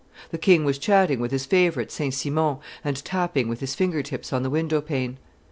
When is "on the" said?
4.33-4.49